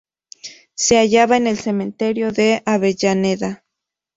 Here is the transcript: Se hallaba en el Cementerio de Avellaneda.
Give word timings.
Se 0.73 0.97
hallaba 0.97 1.37
en 1.37 1.45
el 1.45 1.59
Cementerio 1.59 2.31
de 2.31 2.63
Avellaneda. 2.65 3.63